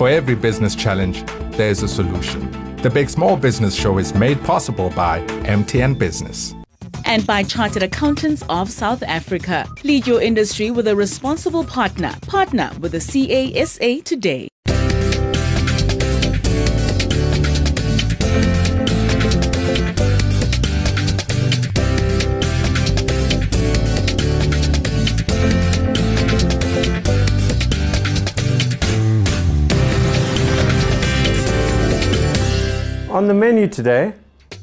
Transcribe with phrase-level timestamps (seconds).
[0.00, 1.22] For every business challenge,
[1.58, 2.50] there's a solution.
[2.76, 6.54] The Big Small Business Show is made possible by MTN Business.
[7.04, 9.66] and by Chartered Accountants of South Africa.
[9.84, 12.14] Lead your industry with a responsible partner.
[12.22, 14.49] Partner with the CASA today.
[33.30, 34.12] The menu today,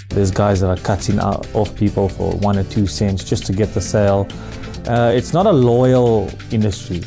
[0.09, 3.53] There's guys that are cutting out off people for one or two cents just to
[3.53, 4.27] get the sale.
[4.85, 7.01] Uh, it's not a loyal industry.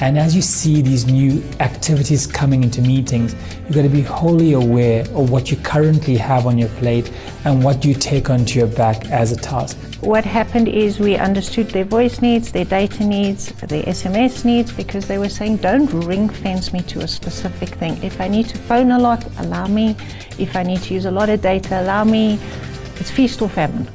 [0.00, 4.54] And as you see these new activities coming into meetings, you've got to be wholly
[4.54, 7.12] aware of what you currently have on your plate
[7.44, 9.78] and what you take onto your back as a task.
[10.04, 15.08] What happened is we understood their voice needs, their data needs, their SMS needs because
[15.08, 18.02] they were saying, don't ring fence me to a specific thing.
[18.02, 19.96] If I need to phone a lot, allow me.
[20.38, 22.38] If I need to use a lot of data, allow me.
[22.96, 23.88] It's feast or famine.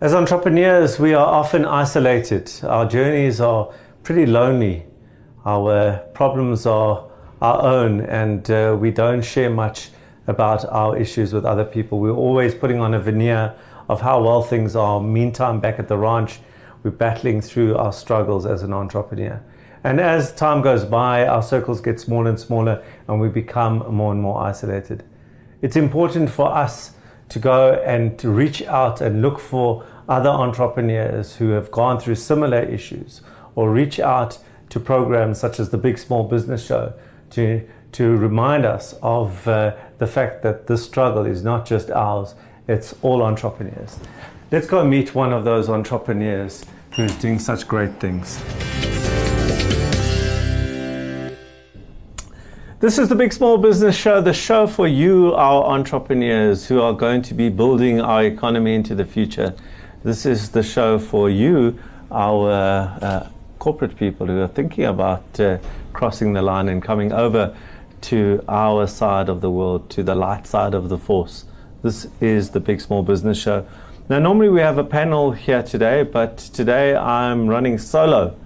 [0.00, 2.50] as entrepreneurs, we are often isolated.
[2.62, 3.70] Our journeys are
[4.04, 4.86] pretty lonely.
[5.44, 7.10] Our problems are
[7.42, 9.90] our own, and uh, we don't share much
[10.26, 12.00] about our issues with other people.
[12.00, 13.54] We're always putting on a veneer
[13.88, 15.00] of how well things are.
[15.00, 16.40] Meantime, back at the ranch,
[16.82, 19.42] we're battling through our struggles as an entrepreneur.
[19.82, 24.12] And as time goes by, our circles get smaller and smaller, and we become more
[24.12, 25.04] and more isolated.
[25.60, 26.92] It's important for us
[27.28, 32.14] to go and to reach out and look for other entrepreneurs who have gone through
[32.14, 33.20] similar issues,
[33.54, 34.38] or reach out
[34.70, 36.94] to programs such as the Big Small Business Show
[37.30, 42.34] to, to remind us of uh, the fact that this struggle is not just ours,
[42.66, 43.98] it's all entrepreneurs.
[44.50, 46.64] Let's go meet one of those entrepreneurs
[46.96, 48.40] who's doing such great things.
[52.80, 56.92] This is the Big Small Business Show, the show for you, our entrepreneurs who are
[56.92, 59.54] going to be building our economy into the future.
[60.02, 61.78] This is the show for you,
[62.10, 63.28] our uh,
[63.58, 65.56] corporate people who are thinking about uh,
[65.94, 67.56] crossing the line and coming over
[68.04, 71.46] to our side of the world, to the light side of the force.
[71.82, 73.66] This is the Big Small Business Show.
[74.10, 78.36] Now, normally we have a panel here today, but today I'm running solo.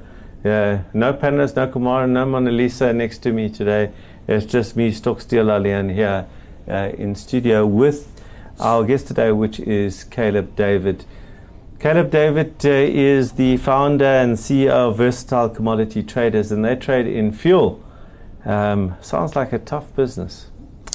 [0.44, 3.90] Yeah, no panelists, no Kumar, no Mona Lisa next to me today.
[4.28, 6.26] It's just me, Stockstiel Lalian, here
[6.68, 8.14] uh, in studio with
[8.60, 11.04] our guest today, which is Caleb David.
[11.80, 17.08] Caleb David uh, is the founder and CEO of Versatile Commodity Traders, and they trade
[17.08, 17.82] in fuel.
[18.48, 20.48] Um, sounds like a tough business.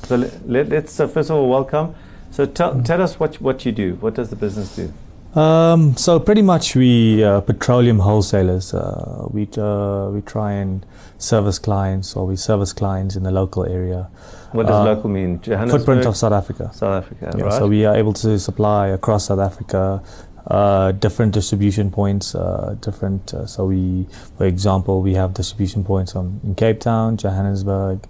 [0.06, 0.16] So
[0.46, 1.94] let, us uh, first of all welcome.
[2.31, 3.94] So tell, tell us what, what you do.
[4.02, 4.91] What does the business do?
[5.40, 8.74] Um, so pretty much we uh, petroleum wholesalers.
[8.74, 10.86] Uh, we uh, we try and
[11.18, 14.09] service clients, or we service clients in the local area.
[14.52, 15.40] What does Uh, local mean?
[15.40, 16.70] Footprint of South Africa.
[16.74, 17.53] South Africa, Yeah, right?
[17.53, 20.03] So we are able to supply across South Africa
[20.48, 22.36] uh, different distribution points.
[22.36, 23.34] Uh, different.
[23.34, 28.06] Uh, so we, for example, we have distribution points on, in Cape Town, Johannesburg,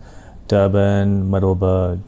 [0.47, 1.99] Durban, Middelburg,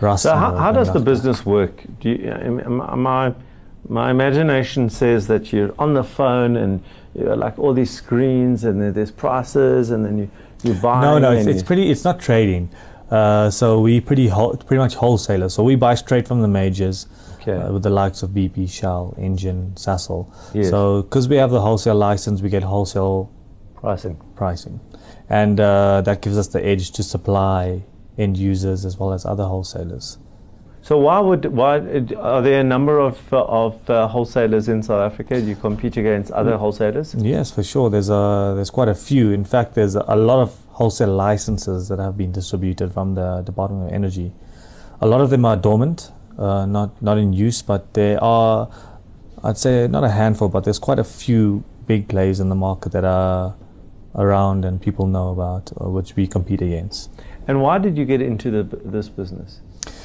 [0.00, 0.18] Rustenburg.
[0.18, 1.84] So how, how does the business work?
[2.00, 2.50] Do you,
[2.96, 3.34] my
[3.88, 6.82] my imagination says that you're on the phone and
[7.14, 10.30] you're like all these screens and there's prices and then you
[10.62, 11.00] you buy.
[11.00, 11.90] No, no, it's, it's pretty.
[11.90, 12.70] It's not trading.
[13.10, 15.54] Uh, so we pretty whole, pretty much wholesalers.
[15.54, 17.06] So we buy straight from the majors,
[17.50, 17.66] Okay.
[17.66, 20.32] uh, with the likes of BP, Shell, Engen, Sasol.
[20.54, 20.70] Yes.
[20.70, 23.30] So because we have the wholesale license, we get wholesale
[23.76, 24.20] pricing.
[24.36, 24.80] pricing,
[25.28, 27.82] and uh, that gives us the edge to supply
[28.18, 30.18] end users as well as other wholesalers.
[30.82, 31.76] So why would why
[32.16, 35.40] are there a number of uh, of uh, wholesalers in South Africa?
[35.40, 37.14] Do you compete against other wholesalers?
[37.14, 37.90] Yes, for sure.
[37.90, 39.30] There's a there's quite a few.
[39.30, 43.88] In fact, there's a lot of wholesale licenses that have been distributed from the Department
[43.88, 44.32] of Energy.
[45.02, 48.68] A lot of them are dormant, uh, not not in use, but there are,
[49.44, 52.92] I'd say, not a handful, but there's quite a few big players in the market
[52.92, 53.54] that are
[54.14, 57.10] around and people know about, uh, which we compete against.
[57.46, 59.60] And why did you get into the, this business?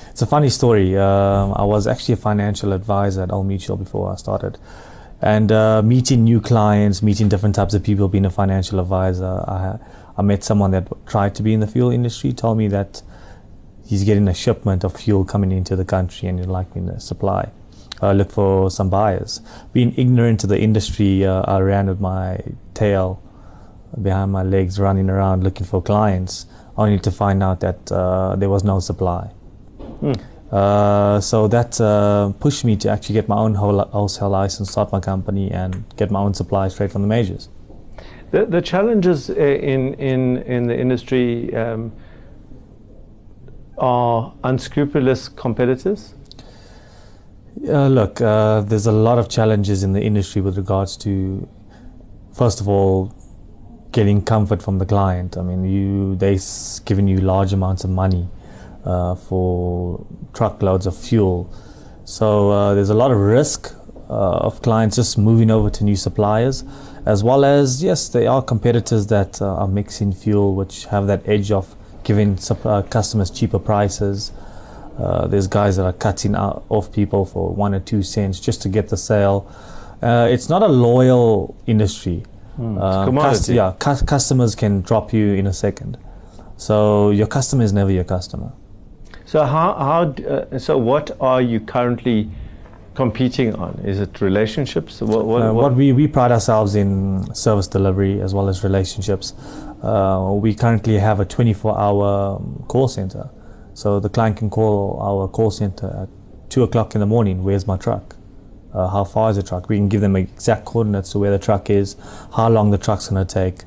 [0.10, 0.98] It's a funny story.
[0.98, 4.57] Um, I was actually a financial advisor at Old Mutual before I started.
[5.21, 9.77] And uh, meeting new clients, meeting different types of people, being a financial advisor, I,
[10.18, 13.01] I met someone that tried to be in the fuel industry, told me that
[13.86, 17.52] he's getting a shipment of fuel coming into the country and like me to supply.
[18.02, 19.42] Uh, look for some buyers.
[19.72, 22.40] Being ignorant to the industry, uh, I ran with my
[22.74, 23.22] tail
[24.02, 26.46] behind my legs, running around looking for clients,
[26.78, 29.32] only to find out that uh, there was no supply.
[30.52, 35.00] Uh, so that uh, pushed me to actually get my own wholesale license, start my
[35.00, 37.50] company, and get my own supply straight from the majors.
[38.32, 41.94] The, the challenges uh, in, in, in the industry um,
[43.77, 46.13] are unscrupulous competitors.
[47.68, 51.48] Uh, look, uh, there's a lot of challenges in the industry with regards to,
[52.33, 53.13] first of all,
[53.92, 55.38] getting comfort from the client.
[55.38, 58.27] I mean, you they s- giving you large amounts of money
[58.83, 61.50] uh, for truckloads of fuel,
[62.04, 63.74] so uh, there's a lot of risk
[64.10, 66.63] uh, of clients just moving over to new suppliers,
[67.06, 71.27] as well as yes, there are competitors that uh, are mixing fuel, which have that
[71.27, 71.74] edge of
[72.06, 74.31] giving uh, customers cheaper prices.
[74.98, 78.62] Uh, there's guys that are cutting out off people for one or two cents just
[78.62, 79.52] to get the sale.
[80.02, 82.24] Uh, it's not a loyal industry.
[82.56, 82.78] Hmm.
[82.78, 83.56] Uh, commodity.
[83.56, 85.98] yeah, cu- customers can drop you in a second.
[86.56, 88.54] So your customer is never your customer.
[89.25, 92.30] So how, how uh, so what are you currently
[92.94, 93.74] competing on?
[93.84, 95.01] Is it relationships?
[95.01, 98.63] What, what, Uh, what- what we, we pride ourselves in service delivery as well as
[98.63, 99.34] relationships.
[99.86, 103.30] Uh, we currently have a 24 hour um, call center.
[103.76, 107.44] So the client can call our call center at 2 o'clock in the morning.
[107.44, 108.16] Where's my truck?
[108.74, 109.70] Uh, how far is the truck?
[109.70, 111.96] We can give them exact coordinates to where the truck is,
[112.36, 113.64] how long the truck's going to take.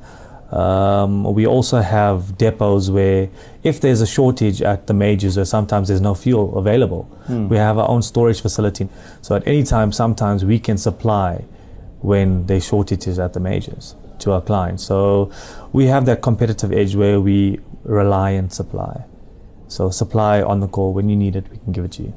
[0.52, 3.28] Um, we also have depots where,
[3.62, 7.78] if there's a shortage at the majors or sometimes there's no fuel available, we have
[7.78, 8.88] our own storage facility.
[9.22, 11.44] So at any time, sometimes we can supply
[12.00, 14.84] when there's shortages at the majors to our clients.
[14.84, 15.30] So
[15.72, 19.04] we have that competitive edge where we rely on supply.
[19.68, 22.14] So supply on the call when you need it, we can give it to you.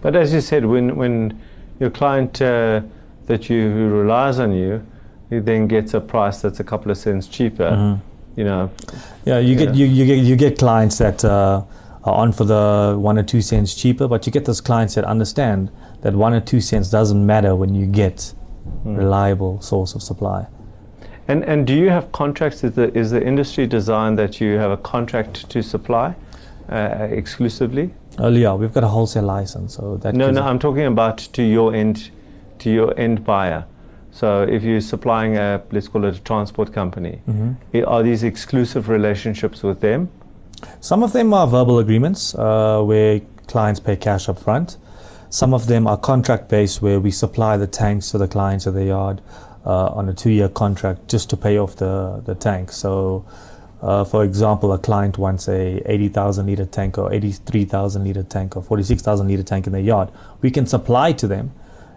[0.00, 1.40] But as you said, when, when
[1.80, 2.82] your client uh,
[3.26, 4.86] that you who relies on you,
[5.30, 7.98] he then gets a price that's a couple of cents cheaper.
[8.36, 8.70] You know,
[9.24, 9.84] Yeah, you get Yeah.
[9.84, 11.62] you, you get you get clients that uh,
[12.04, 15.04] are on for the one or two cents cheaper, but you get those clients that
[15.04, 15.70] understand
[16.02, 18.32] that one or two cents doesn't matter when you get
[18.84, 20.46] reliable source of supply.
[21.28, 22.64] And and do you have contracts?
[22.64, 26.14] Is the is the industry designed that you have a contract to supply
[26.70, 27.94] uh, exclusively?
[28.18, 31.74] Yeah, we've got a wholesale license, so that No, no, I'm talking about to your
[31.74, 32.10] end,
[32.58, 33.64] to your end buyer.
[34.10, 37.56] So if you're supplying a, let's call it a transport company, Mhm.
[37.86, 40.08] are these exclusive relationships with them?
[40.80, 44.76] Some of them are verbal agreements uh, where clients pay cash up front.
[45.30, 48.74] Some of them are contract based where we supply the tanks to the clients at
[48.74, 49.22] the yard
[49.70, 52.72] on a two year contract just to pay off the, the tank.
[52.72, 53.24] So,
[53.80, 58.62] uh, for example, a client wants a 80,000 liter tank or 83,000 liter tank or
[58.62, 60.10] 46,000 liter tank in their yard.
[60.40, 61.52] We can supply to them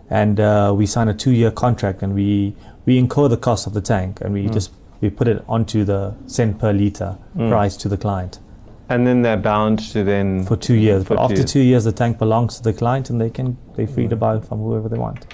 [0.09, 3.73] and uh, we sign a two year contract and we, we incur the cost of
[3.73, 4.71] the tank and we just
[5.01, 7.49] we put it onto the cent per liter Mm.
[7.49, 8.39] price to the client
[8.87, 10.43] And then they're bound to then.
[10.45, 11.03] for two years.
[11.03, 11.51] For But two after years.
[11.51, 14.39] two years, the tank belongs to the client, and they can they're free to buy
[14.39, 15.25] from whoever they want.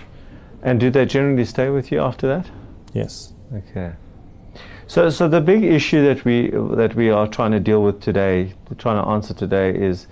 [0.63, 2.46] And do they generally stay with you after that?
[2.94, 3.34] Yes.
[3.54, 3.92] Okay.
[4.88, 8.54] So, so the big issue that we that we are trying to deal with today,
[8.78, 10.08] trying to answer today, is,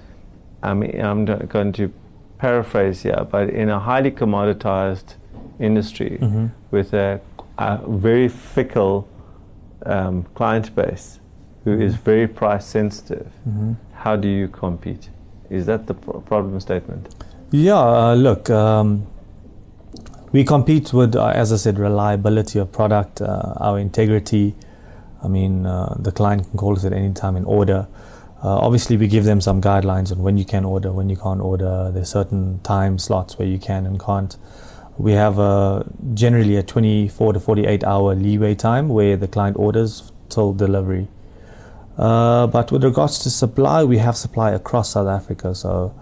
[0.64, 1.92] I mean, I'm going to
[2.38, 5.16] paraphrase here, but in a highly commoditized
[5.60, 6.48] industry Mm-hmm.
[6.72, 7.20] with a,
[7.58, 9.08] a very fickle
[9.86, 11.20] um, client base
[11.66, 13.74] who is very price sensitive, Mm-hmm.
[13.94, 15.10] how do you compete?
[15.50, 17.14] Is that the pro- problem statement?
[17.52, 17.76] Yeah.
[17.80, 19.06] Uh, look, um,
[20.32, 24.56] we compete with, uh, as I said, reliability of product, uh, our integrity.
[25.24, 27.88] I mean, uh, the client can call us at any time and order.
[28.44, 31.42] Uh, obviously, we give them some guidelines on when you can order, when you can't
[31.42, 31.92] order.
[31.94, 34.38] There's certain time slots where you can and can't.
[34.98, 40.12] We have a, generally a 24 to 48 hour leeway time where the client orders
[40.30, 41.08] till delivery.
[41.98, 45.54] Uh, but with regards to supply, we have supply across South Africa.
[45.54, 45.94] So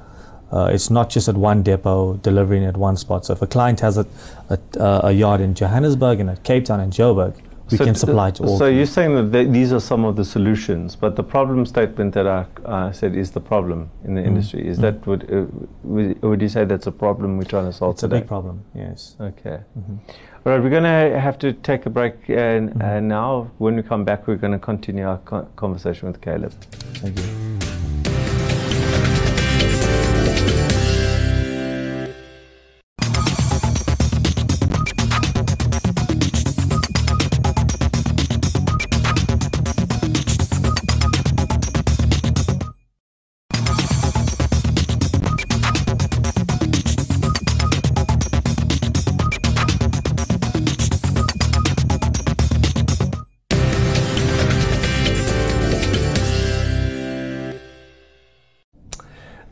[0.51, 3.25] uh, it's not just at one depot delivering at one spot.
[3.25, 4.06] So if a client has a,
[4.50, 7.36] a, uh, a yard in Johannesburg and at Cape Town and Joburg,
[7.70, 8.58] we So can supply to all.
[8.58, 12.13] So you're saying that th- these are some of the solutions, but the problem statement
[12.13, 14.27] that I uh, said is the problem in the Mm.
[14.27, 14.66] industry.
[14.66, 15.46] Is that would, uh,
[15.84, 18.06] would would you say that's a problem we're trying to solve today?
[18.08, 18.63] it's a big problem.
[18.74, 19.18] Yes.
[19.20, 19.60] Okay.
[19.77, 20.00] Mhm.
[20.46, 22.82] All right, we're going to have to take a break uh, n- Mhm.
[22.82, 23.51] uh, now.
[23.58, 26.54] When we come back, we're going to continue our co- conversation with Caleb.
[27.01, 27.57] Thank you.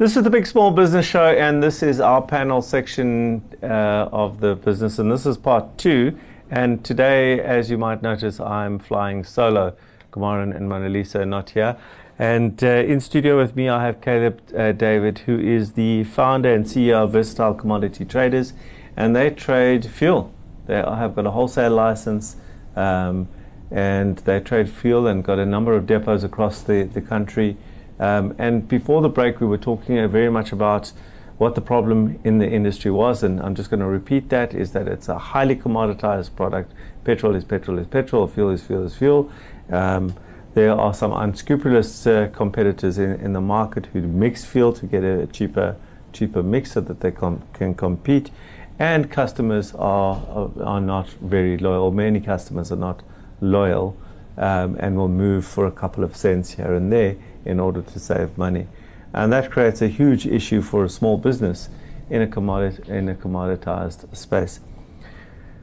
[0.06, 4.40] This is the Big Small Business Show, and this is our panel section uh, of
[4.40, 6.16] the business, and this is part two.
[6.52, 9.76] And today, as you might notice, I'm flying solo.
[10.12, 11.76] Kumaran and Mona Lisa are not here.
[12.20, 16.54] And uh, in studio with me, I have Caleb uh, David, who is the founder
[16.54, 18.54] and CEO of Versatile Commodity Traders,
[18.96, 20.32] and they trade fuel.
[20.68, 22.36] They have got a wholesale license,
[22.76, 23.28] um,
[23.72, 27.58] and they trade fuel and got a number of depots across the, the country.
[28.00, 30.92] Um, and before the break, we were talking uh, very much about
[31.38, 34.72] what the problem in the industry was, and I'm just going to repeat that: is
[34.72, 36.74] that it's a highly commoditized product.
[37.04, 38.28] Petrol is petrol is petrol.
[38.28, 39.30] Fuel is fuel is fuel.
[39.70, 40.14] Um,
[40.54, 45.04] there are some unscrupulous uh, competitors in, in the market who mix fuel to get
[45.04, 45.76] a cheaper
[46.14, 48.32] cheaper mix so that they com- can compete,
[48.80, 51.92] and customers are, are are not very loyal.
[51.92, 53.04] Many customers are not
[53.42, 53.98] loyal,
[54.38, 58.00] um, and will move for a couple of cents here and there in order to
[58.00, 58.68] save money.
[59.14, 61.70] And that creates a huge issue for a small business
[62.10, 64.60] in a, commodit- in a commoditized space.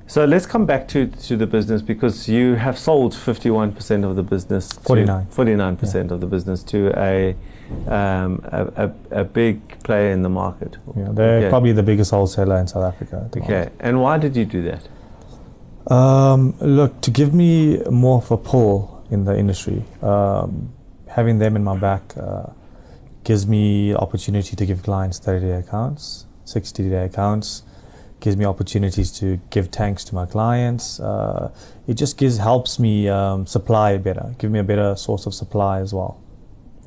[0.07, 4.23] So let's come back to, to the business because you have sold 51% of the
[4.23, 4.73] business.
[4.73, 5.27] 49.
[5.27, 7.35] 49% of the business to a,
[7.87, 10.77] um, a, a, a big player in the market.
[10.97, 11.49] Yeah, they're Okay.
[11.49, 13.31] probably the biggest wholesaler in South Africa.
[13.37, 13.71] Okay.
[13.81, 15.93] And why did you do that?
[15.93, 20.73] Um, look, to give me more of a pull in the industry, um,
[21.15, 22.47] having them in my back uh,
[23.25, 27.63] gives me opportunity to give clients 30-day accounts, 60-day accounts,
[28.21, 31.01] gives me opportunities to give tanks to my clients.
[31.01, 31.53] Uh,
[31.87, 35.81] it just gives helps me um, supply better, give me a better source of supply
[35.81, 36.21] as well.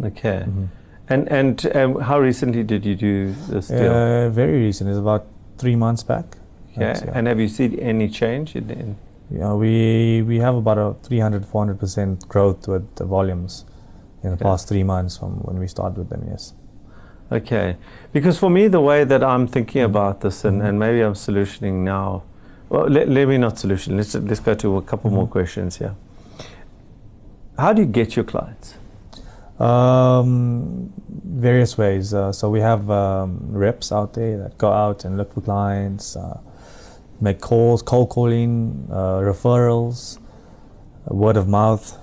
[0.04, 0.44] Okay.
[0.46, 0.66] Mm-hmm.
[1.08, 3.94] And, and um, how recently did you do this deal?
[3.94, 5.28] Uh, very recent, it's about
[5.58, 6.26] three months back.
[6.72, 7.00] okay.
[7.06, 7.12] Yeah.
[7.14, 8.98] And have you seen any change in, in
[9.30, 13.66] Yeah, we we have about a 300 400 percent growth with the volumes
[14.26, 14.44] in the Okay.
[14.50, 16.24] past three months from when we started with them.
[16.30, 16.54] Yes.
[17.32, 17.78] Okay,
[18.14, 19.86] because for me, the way that I'm thinking Mhm.
[19.92, 20.66] about this, and, Mhm.
[20.68, 22.22] and maybe I'm solutioning now.
[22.70, 23.96] Well, let, let me not solution.
[23.98, 25.32] Let's let's go to a couple more Mhm.
[25.32, 25.94] questions here.
[27.58, 28.76] How do you get your clients?
[29.60, 30.90] Um,
[31.42, 32.14] various ways.
[32.14, 36.16] Uh, so we have um, reps out there that go out and look for clients,
[36.18, 36.38] uh,
[37.22, 40.20] make calls, cold calling, uh, referrals,
[41.10, 41.98] uh, word of mouth.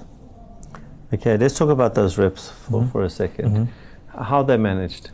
[1.13, 2.91] Okay, let's talk about those reps for, Mhm.
[2.93, 3.67] for a 2nd Mhm.
[4.31, 5.11] How they managed?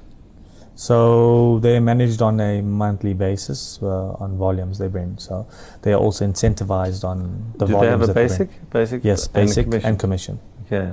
[0.74, 5.14] So they're managed on a monthly basis uh, on volumes they bring.
[5.18, 5.46] So
[5.82, 7.18] they are also incentivized on
[7.58, 9.04] the do volumes they have a basic, basic?
[9.04, 9.88] Yes, and basic commission?
[9.88, 10.38] and commission.
[10.66, 10.88] Okay.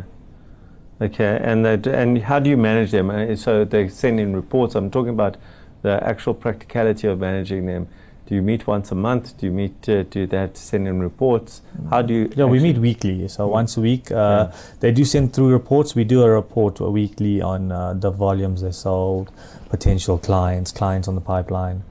[1.01, 3.11] Okay, and they d- and how do you manage them?
[3.35, 4.73] So they send in reports.
[4.75, 5.37] I'm talking about
[5.83, 7.87] the actual practicality of managing them.
[8.27, 9.37] Do you meet once a month?
[9.37, 9.87] Do you meet?
[9.87, 11.61] Uh, do to send in reports?
[11.91, 12.31] How do you?
[12.35, 13.27] Yeah, we meet weekly.
[13.27, 13.51] So Mm.
[13.51, 14.51] once a week, uh, Yeah.
[14.79, 15.93] they do send through reports.
[15.95, 19.31] We do a report weekly on uh, the volumes they sold,
[19.69, 21.83] potential clients, clients on the pipeline,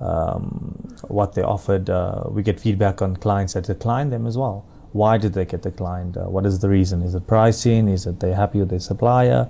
[0.00, 0.74] um,
[1.08, 1.88] what they offered.
[1.88, 4.64] Uh, we get feedback on clients that declined them as well.
[4.92, 6.16] Why did they get declined?
[6.16, 7.02] Uh, what is the reason?
[7.02, 7.86] Is it pricing?
[7.88, 9.46] Is it they're happy with their supplier?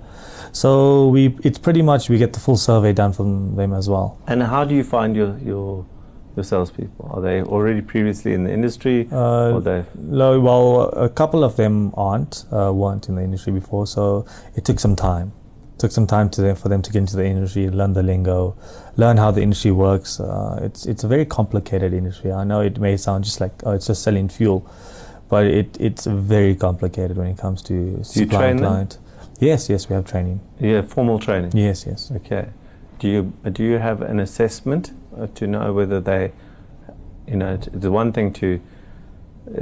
[0.51, 4.17] So we, it's pretty much we get the full survey done from them as well.
[4.27, 5.85] And how do you find your your
[6.37, 7.11] your salespeople?
[7.13, 9.83] Are they already previously in the industry, Uh, they?
[9.95, 14.25] No, well, a couple of them aren't, uh, weren't in the industry before, so
[14.55, 15.31] it took some time.
[15.75, 18.03] It took some time to them, for them to get into the industry, learn the
[18.03, 18.55] lingo,
[18.95, 20.19] learn how the industry works.
[20.19, 22.31] Uh, it's it's a very complicated industry.
[22.31, 24.61] I know it may sound just like oh, it's just selling fuel,
[25.29, 28.97] but it it's very complicated when it comes to supply and client.
[29.39, 30.39] Yes, yes, we have training.
[30.59, 31.51] Yeah, formal training.
[31.53, 32.11] Yes, yes.
[32.15, 32.45] Okay.
[32.99, 34.91] Do you do you have an assessment
[35.25, 36.31] to know whether they,
[37.27, 38.61] you know, it's the one thing to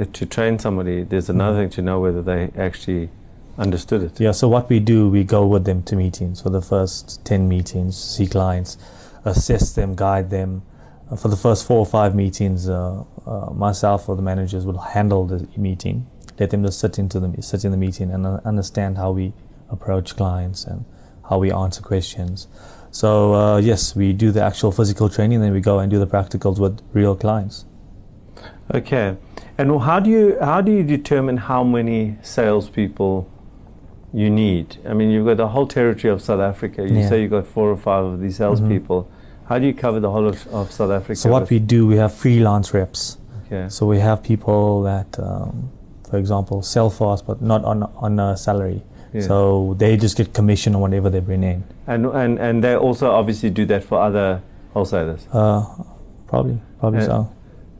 [0.00, 1.04] uh, to train somebody.
[1.04, 3.10] There's another thing to know whether they actually
[3.58, 4.20] understood it.
[4.20, 7.48] Yeah, so what we do, we go with them to meetings for the first 10
[7.48, 8.76] meetings, see clients,
[9.24, 10.62] assess them, guide them.
[11.10, 14.78] Uh, for the first four or five meetings, uh, uh, myself or the managers will
[14.78, 16.06] handle the meeting,
[16.38, 19.32] let them just sit into the sit in the meeting and uh, understand how we
[19.70, 20.84] approach clients and
[21.28, 22.48] how we answer questions.
[22.96, 26.06] So uh, yes, we do the actual physical training, then we go and do the
[26.06, 27.66] practicals with real clients.
[28.72, 29.18] Okay.
[29.58, 33.30] And how do you how do you determine how many salespeople
[34.14, 34.78] you need?
[34.88, 36.88] I mean, you've got the whole territory of South Africa.
[36.88, 37.08] You Yeah.
[37.10, 39.06] say you've got four or five of these salespeople.
[39.48, 41.16] How do you cover the whole of, of South Africa?
[41.16, 43.18] So what we do, we have freelance reps.
[43.44, 43.68] okay.
[43.68, 45.70] So we have people that, um,
[46.10, 48.80] for example, sell for us, but not on on a salary.
[49.20, 51.62] So they just get commission on whatever they bring in.
[51.86, 54.40] and and and they also obviously do that for other
[54.74, 55.26] wholesalers.
[55.32, 55.64] Uh,
[56.26, 57.06] probably, probably Yeah.
[57.06, 57.28] so.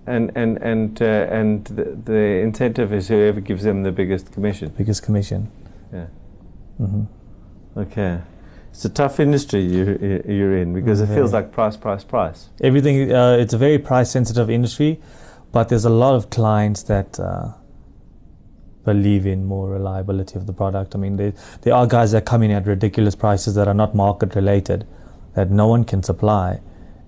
[0.06, 1.04] And and and uh,
[1.38, 4.72] and the, the incentive is whoever gives them the biggest commission.
[4.78, 5.50] Biggest commission.
[5.92, 6.06] Yeah.
[6.78, 7.02] hmm
[7.76, 8.18] Okay.
[8.70, 9.96] It's a tough industry you're,
[10.30, 12.50] you're in because it feels like price, price, price.
[12.60, 13.10] Everything.
[13.12, 15.00] Uh, it's a very price sensitive industry,
[15.50, 17.52] but there's a lot of clients that uh,
[18.86, 20.94] believe in more reliability of the product.
[20.94, 23.94] I mean, they, there are guys that come in at ridiculous prices that are not
[23.94, 24.86] market related,
[25.34, 26.60] that no one can supply,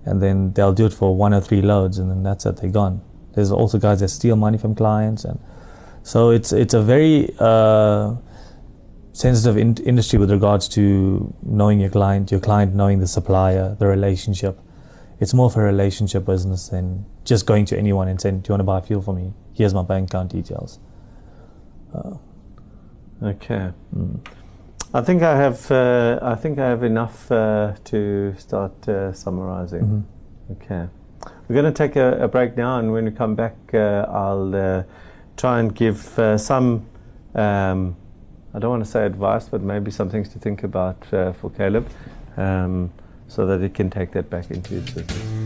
[0.05, 2.69] and then they'll do it for one or three loads, and then that's it, they're
[2.69, 3.01] gone.
[3.33, 5.39] There's also guys that steal money from clients, and
[6.03, 8.15] so it's it's a very uh,
[9.13, 13.87] sensitive in- industry with regards to knowing your client, your client knowing the supplier, the
[13.87, 14.59] relationship.
[15.19, 18.53] It's more of a relationship business than just going to anyone and saying, "Do you
[18.53, 19.33] want to buy fuel for me?
[19.53, 20.79] Here's my bank account details."
[21.93, 22.17] Uh,
[23.23, 23.71] okay.
[23.95, 24.19] Mm.
[24.93, 25.69] I think I have.
[25.71, 29.81] Uh, I think I have enough uh, to start uh, summarizing.
[29.81, 30.53] Mm-hmm.
[30.53, 30.87] Okay.
[31.47, 34.55] We're going to take a, a, break now, and when we come back, uh, I'll
[34.55, 34.83] uh,
[35.37, 35.99] try and give
[36.37, 36.87] some.
[37.35, 37.95] Um,
[38.53, 41.87] I don't want to say advice, but maybe some things to think about for Caleb,
[42.37, 42.91] um,
[43.27, 45.38] so that he can take that back into his business.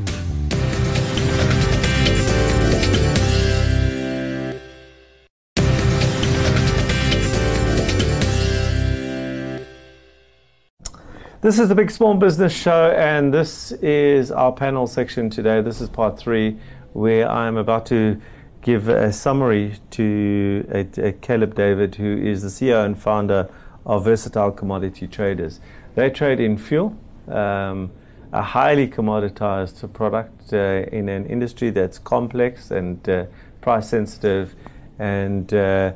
[11.44, 15.60] This is the Big Small Business Show, and this is our panel section today.
[15.60, 16.58] This is part three,
[16.94, 18.22] where I'm about to
[18.62, 23.50] give a summary to a, a Caleb David, who is the CEO and founder
[23.86, 25.60] of Versatile Commodity Traders.
[25.96, 26.98] They trade in fuel,
[27.28, 27.92] um,
[28.32, 33.26] a highly commoditized product uh, in an industry that's complex and uh,
[33.60, 34.56] price sensitive
[34.98, 35.92] and uh,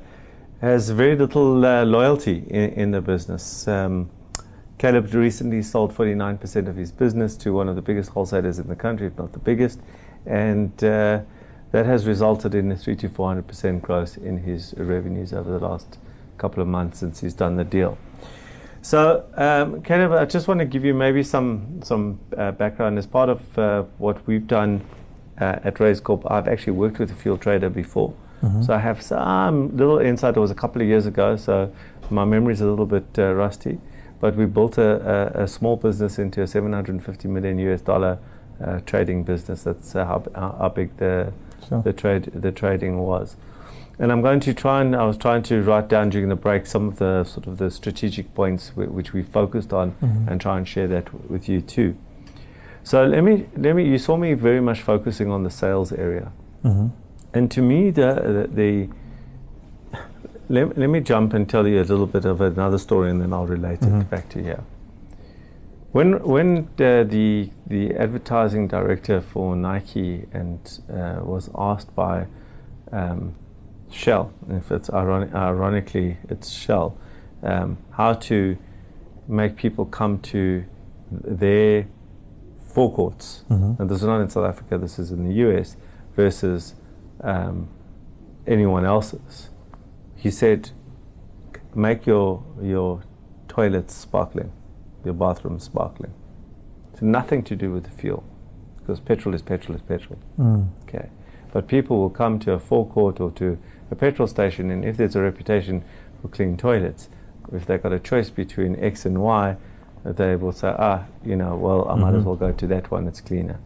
[0.59, 3.65] has very little uh, loyalty in, in, the business.
[3.65, 4.09] Um,
[4.77, 8.75] Caleb recently sold 49% of his business to one of the biggest wholesalers in the
[8.75, 9.79] country, if not the biggest,
[10.25, 11.21] and uh,
[11.71, 15.97] that has resulted in a 3 to 400% growth in his revenues over the last
[16.37, 17.97] couple of months since he's done the deal.
[18.83, 23.07] So, um, Caleb, I just want to give you maybe some some uh, background as
[23.07, 24.85] part of uh, what we've done
[25.41, 26.29] uh, at Raizcorp.
[26.31, 28.61] I've actually worked with a fuel trader before, mm-hmm.
[28.61, 30.37] so I have some little insight.
[30.37, 31.73] It was a couple of years ago, so
[32.11, 33.79] my memory is a little bit uh, rusty
[34.19, 38.17] but we built a, a, a, small business into a 750 million US dollar
[38.63, 39.63] uh, trading business.
[39.63, 41.31] That's uh, how, how big the
[41.67, 41.81] sure.
[41.81, 43.35] the trade the trading was.
[43.99, 46.67] And I'm going to try and I was trying to write down during the break
[46.67, 50.29] some of the sort of the strategic points w- which we focused on mm-hmm.
[50.29, 51.95] and try and share that w- with you too.
[52.83, 56.31] So let me let me you saw me very much focusing on the sales area,
[56.63, 56.87] mm-hmm.
[57.33, 58.89] and to me the, the, the
[60.49, 63.33] let, let me jump and tell you a little bit of another story and then
[63.33, 64.01] I'll relate mm-hmm.
[64.01, 64.63] it back to here.
[65.91, 72.27] When, when uh, the, the advertising director for Nike and uh, was asked by
[72.91, 73.35] um,
[73.91, 76.97] Shell, if it's ironic, ironically it's Shell,
[77.43, 78.57] um, how to
[79.27, 80.65] make people come to
[81.09, 81.87] their
[82.73, 83.81] forecourts, mm-hmm.
[83.81, 85.77] and this is not in South Africa, this is in the US,
[86.15, 86.75] versus
[87.21, 87.69] um,
[88.45, 89.49] anyone else's
[90.17, 90.71] he said,
[91.73, 93.03] make your, your
[93.47, 94.51] toilets sparkling,
[95.05, 96.13] your bathroom sparkling.
[96.91, 98.23] It's nothing to do with the fuel,
[98.79, 100.19] because petrol is petrol is petrol.
[100.39, 100.69] Mm.
[100.83, 101.09] Okay,
[101.53, 103.57] but people will come to a forecourt or to
[103.91, 105.83] a petrol station, and if there's a reputation
[106.21, 107.09] for clean toilets,
[107.53, 109.55] if they've got a choice between X and Y,
[110.03, 112.17] they will say, ah, you know, well, I might mm-hmm.
[112.19, 113.59] as well go to that one, it's cleaner.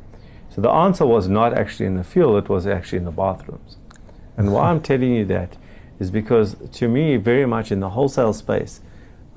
[0.49, 3.77] So the answer was not actually in the fuel, it was actually in the bathrooms.
[4.35, 5.57] And why I'm telling you that
[6.01, 8.81] is because to me, very much in the wholesale space,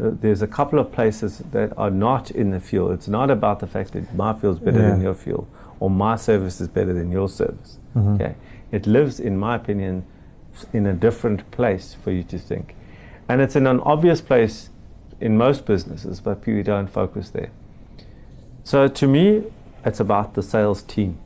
[0.02, 2.90] uh, there's a couple of places that are not in the fuel.
[2.90, 4.88] It's not about the fact that my fuel is better yeah.
[4.88, 5.46] than your fuel
[5.78, 7.78] or my service is better than your service.
[7.94, 8.14] Mm-hmm.
[8.14, 8.34] Okay,
[8.72, 10.06] it lives, in my opinion,
[10.72, 12.74] in a different place for you to think,
[13.28, 14.70] and it's in an obvious place
[15.20, 17.50] in most businesses, but people don't focus there.
[18.62, 19.44] So to me,
[19.84, 21.18] it's about the sales team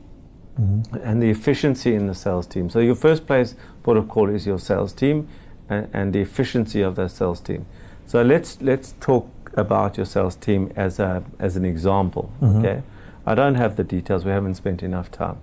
[0.59, 0.97] mm-hmm.
[1.03, 2.69] and the efficiency in the sales team.
[2.69, 5.27] So your first place port of call is your sales team
[5.69, 7.65] and, and the efficiency of that sales team.
[8.05, 12.31] So let's let's talk about your sales team as a as an example.
[12.41, 12.59] Mm-hmm.
[12.59, 12.81] Okay,
[13.25, 14.25] I don't have the details.
[14.25, 15.37] We haven't spent enough time.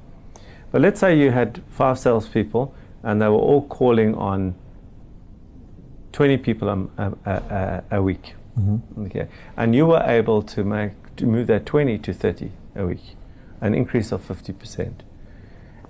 [0.72, 4.56] But let's say you had five salespeople and they were all calling on
[6.12, 8.34] 20 people a, a, a, a week.
[8.58, 9.06] Mm-hmm.
[9.06, 13.16] Okay, and you were able to make to move that 20 to 30 a week,
[13.60, 15.02] an increase of 50 percent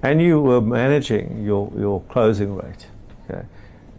[0.02, 2.87] and you were managing your, your closing rate,
[3.28, 3.46] okay,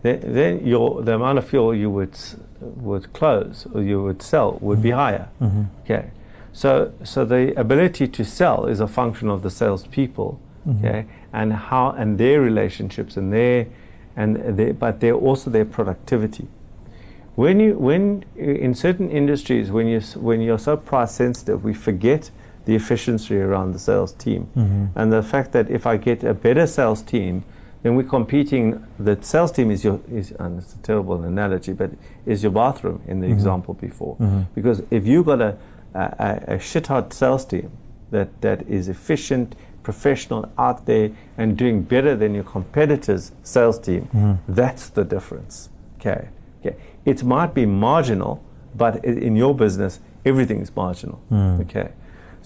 [0.02, 2.18] then, then your, the amount of fuel you would,
[2.60, 4.84] would close or you would sell would mm-hmm.
[4.84, 5.30] be higher.
[5.42, 5.64] Mm-hmm.
[5.84, 6.12] Okay.
[6.54, 10.86] So, so the ability to sell is a function of the salespeople, mm-hmm.
[10.86, 13.68] okay, and how and their relationships and their
[14.16, 16.48] and their, but they're also their productivity.
[17.36, 22.32] When you when in certain industries when you when you're so price sensitive, we forget
[22.68, 24.48] the efficiency around the sales team.
[24.56, 24.86] Mm-hmm.
[25.00, 27.44] And the fact that if I get a better sales team,
[27.82, 28.86] then we're competing.
[29.00, 31.92] The sales team is your, is, and it's a terrible analogy, but
[32.26, 33.32] is your bathroom in the Mhm.
[33.38, 34.18] example before.
[34.20, 34.46] Mhm.
[34.54, 35.56] Because if you've got a,
[35.96, 37.70] a, a, shit hot sales team
[38.12, 44.10] that, that is efficient, professional, out there, and doing better than your competitors' sales team,
[44.14, 44.38] Mhm.
[44.50, 45.70] that's the difference.
[46.00, 46.28] Okay.
[46.60, 46.76] Okay.
[47.06, 48.42] It might be marginal,
[48.76, 51.20] but in your business, everything is marginal.
[51.32, 51.62] Mm.
[51.62, 51.88] Okay.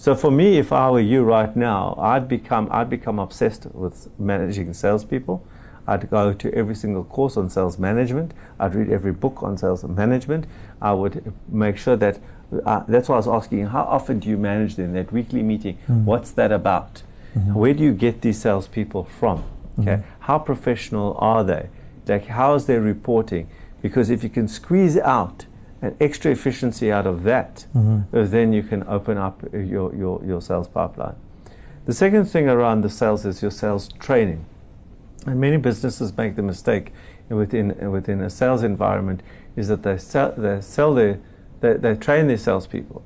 [0.02, 4.08] So for me, if I were you right now, I'd become I'd become obsessed with
[4.18, 5.46] managing salespeople.
[5.86, 8.34] I'd go to every single course on sales management.
[8.58, 10.46] I'd read every book on sales management.
[10.80, 12.18] I would make sure that
[12.66, 14.92] uh, that's why I was asking, how often do you manage them?
[14.92, 16.02] That weekly meeting, Mm.
[16.04, 17.04] what's that about?
[17.36, 17.54] Mhm.
[17.54, 19.44] Where do you get these salespeople from?
[19.78, 20.02] Okay, Mhm.
[20.28, 21.68] how professional are they?
[22.08, 23.46] Like, how is their reporting?
[23.80, 25.46] Because if you can squeeze out
[25.82, 28.04] an extra efficiency out of that, Mhm.
[28.14, 31.16] uh, then you can open up your, your, your sales pipeline.
[31.84, 34.44] The second thing around the sales is your sales training.
[35.26, 36.92] And many businesses make the mistake
[37.28, 39.22] within, within a sales environment
[39.56, 41.18] is that they sell, they sell their,
[41.60, 43.02] they, they train their salespeople.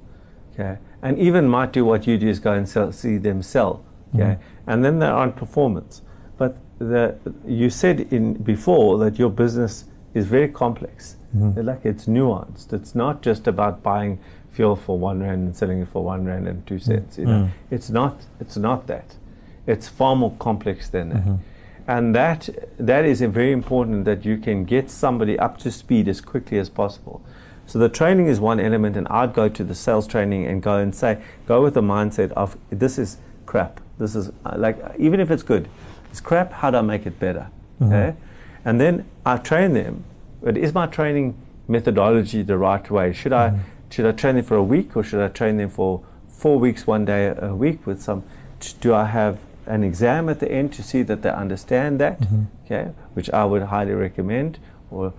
[0.55, 0.77] Okay?
[1.03, 3.83] And even might do what you do is go and sell, see them sell.
[4.15, 4.25] Okay?
[4.25, 4.39] Mhm.
[4.67, 6.03] And then they aren't performance.
[6.37, 7.15] But the,
[7.47, 9.87] you said in before that your business
[10.17, 11.17] is very complex.
[11.37, 11.65] Mhm.
[11.71, 12.73] Like it's nuanced.
[12.73, 14.19] It's not just about buying
[14.51, 17.19] fuel for one rand and selling it for one rand and two cents.
[17.19, 17.49] You know, Mm.
[17.71, 18.15] it's not.
[18.41, 19.17] It's not that.
[19.67, 21.25] It's far more complex than that.
[21.27, 21.39] Mhm.
[21.89, 22.49] And that
[22.79, 26.69] that is very important that you can get somebody up to speed as quickly as
[26.71, 27.21] possible.
[27.67, 30.77] So the training is one element, and I'd go to the sales training and go
[30.77, 33.81] and say, go with the mindset of this is crap.
[33.99, 35.69] This is uh, like even if it's good,
[36.11, 36.53] it's crap.
[36.53, 37.47] How do I make it better?
[37.81, 37.87] Mhm.
[37.87, 38.15] Okay,
[38.67, 40.05] and then I train them.
[40.43, 41.35] But is my training
[41.69, 43.13] methodology the right way?
[43.15, 43.59] Should I Mhm.
[43.89, 46.87] should I train them for a week or should I train them for four weeks,
[46.87, 48.23] one day a week with some?
[48.81, 52.21] Do I have an exam at the end to see that they understand that?
[52.21, 52.47] Mhm.
[52.65, 54.59] Okay, which I would highly recommend.
[54.91, 55.13] Or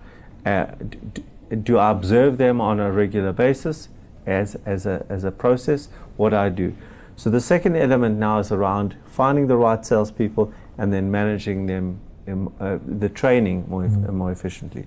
[0.46, 1.24] uh, d-
[1.64, 3.90] do I observe them on a regular basis
[4.26, 5.90] as as a as a process?
[6.18, 6.74] What I do.
[7.16, 12.00] So the second element now is around finding the right salespeople and then managing them,
[12.28, 14.12] uh, the training more Mhm.
[14.14, 14.86] more efficiently.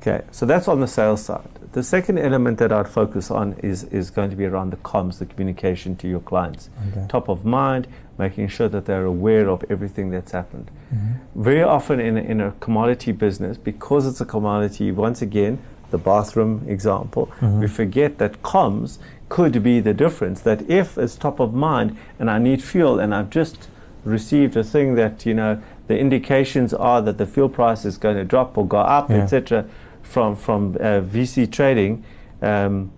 [0.00, 1.48] Okay, so that's on the sales side.
[1.72, 5.18] The second element that I'd focus on is, is going to be around the comms,
[5.18, 6.70] the communication to your clients.
[6.92, 7.06] Okay.
[7.08, 10.70] Top of mind, making sure that they're aware of everything that's happened.
[10.94, 10.98] Mhm.
[11.34, 15.58] Very often in a, in a commodity business, because it's a commodity, once again,
[15.90, 17.60] the bathroom example, Mhm.
[17.60, 18.98] we forget that comms
[19.28, 20.40] could be the difference.
[20.42, 23.68] That if it's top of mind and I need fuel and I've just
[24.04, 28.16] received a thing that, you know, the indications are that the fuel price is going
[28.16, 29.16] to drop or go up, Yeah.
[29.18, 29.64] etc.,
[30.02, 32.04] from, from uh, VC trading,
[32.42, 32.90] um,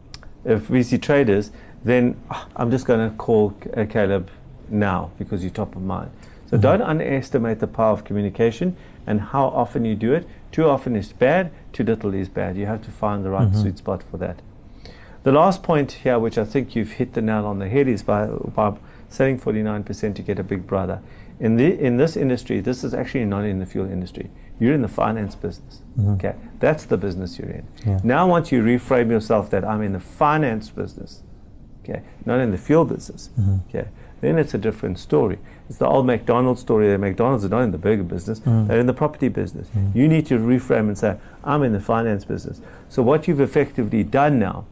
[0.45, 1.51] if VC traders,
[1.85, 4.29] then ah, I'm just going to call uh, Caleb
[4.69, 6.11] now because you're top of mind.
[6.51, 6.61] So Mhm.
[6.61, 10.27] don't underestimate the power of communication and how often you do it.
[10.53, 12.57] Too often is bad, too little is bad.
[12.57, 13.55] You have to find the right Mhm.
[13.63, 14.41] sweet spot for that.
[15.23, 18.03] The last point here, which I think you've hit the nail on the head, is
[18.03, 18.73] by, by
[19.09, 21.01] selling 49% to get a big brother.
[21.41, 24.31] In, the, in this industry, this is actually not in the fuel industry.
[24.59, 25.83] You're in the finance business.
[25.99, 26.15] Mhm.
[26.17, 27.65] Okay, that's the business you're in.
[27.87, 28.01] Yeah.
[28.03, 31.23] Now, once you reframe yourself that I'm in the finance business,
[31.85, 33.61] okay, not in the fuel business, Mhm.
[33.69, 33.87] okay,
[34.21, 35.39] then it's a different story.
[35.69, 36.89] It's the old McDonald's story.
[36.89, 38.67] that McDonald's are not in the burger business; Mm.
[38.67, 39.69] they're in the property business.
[39.77, 39.95] Mm.
[39.95, 44.03] You need to reframe and say, "I'm in the finance business." So what you've effectively
[44.03, 44.65] done now,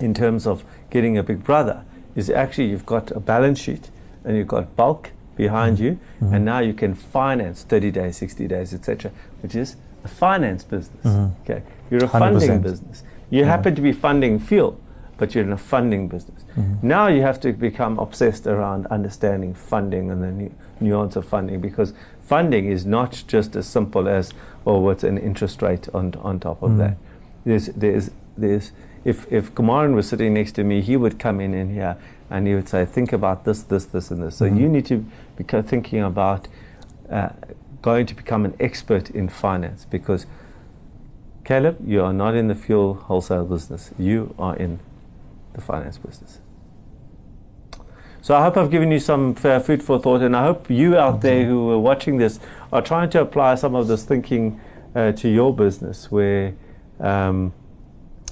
[0.00, 1.82] in terms of getting a big brother,
[2.14, 3.90] is actually you've got a balance sheet
[4.24, 6.32] and you've got bulk behind you, Mhm.
[6.34, 9.10] and now you can finance 30 days, 60 days, etc.,
[9.42, 11.04] which is a finance business.
[11.04, 11.30] Mhm.
[11.44, 12.62] Okay, you're a funding 100%.
[12.62, 13.02] business.
[13.30, 13.46] You Yeah.
[13.46, 14.76] happen to be funding fuel,
[15.16, 16.44] but you're in a funding business.
[16.56, 16.82] Mhm.
[16.82, 21.60] Now you have to become obsessed around understanding funding and the nu- nuance of funding
[21.60, 24.32] because funding is not just as simple as,
[24.66, 26.78] oh, what's an interest rate on, on top of Mm.
[26.78, 26.96] that.
[27.44, 28.72] There's, there's, there's,
[29.04, 31.96] if, if Kumaran was sitting next to me, he would come in in here
[32.32, 34.36] and he would say, think about this, this, this, and this.
[34.36, 34.58] So Mhm.
[34.58, 35.04] you need to
[35.36, 36.48] be thinking about
[37.10, 37.28] uh,
[37.82, 40.24] going to become an expert in finance because
[41.44, 43.90] Caleb, you are not in the fuel wholesale business.
[43.98, 44.78] You are in
[45.52, 46.38] the finance business.
[48.22, 50.96] So I hope I've given you some fair food for thought, and I hope you
[50.96, 52.38] out there who are watching this
[52.72, 54.60] are trying to apply some of this thinking
[54.94, 56.54] uh, to your business, where
[57.00, 57.52] um,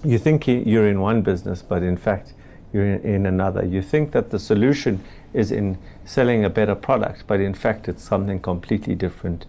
[0.05, 2.33] you think you're in one business, but in fact
[2.73, 3.65] you're in, in another.
[3.65, 5.03] You think that the solution
[5.33, 9.47] is in selling a better product, but in fact it's something completely different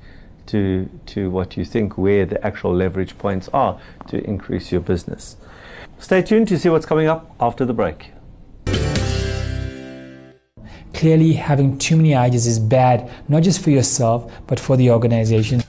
[0.48, 5.38] to to what you think where the actual leverage points are to increase your business.
[6.00, 8.12] Stay tuned to see what's coming up after the break.
[11.02, 15.64] clearly having too many ideas is bad, not just for yourself, but for the organization.